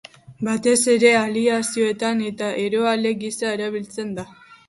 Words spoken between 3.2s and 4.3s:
gisa erabiltzen da.